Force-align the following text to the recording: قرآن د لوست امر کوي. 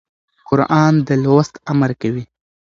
قرآن 0.47 0.93
د 1.07 1.09
لوست 1.23 1.53
امر 1.71 1.91
کوي. 2.01 2.25